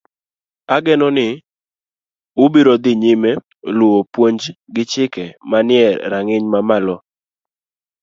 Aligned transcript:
Ageno 0.75 1.07
ni 1.17 1.27
ubiro 2.43 2.73
dhi 2.83 2.93
nyime 3.01 3.31
luwo 3.77 3.99
puonj 4.13 4.41
gi 4.73 4.83
chike 4.91 5.25
manie 5.49 5.85
rang'iny 6.11 6.45
mamalo 6.53 6.95
e 6.99 7.03